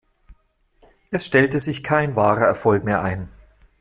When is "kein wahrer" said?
1.83-2.47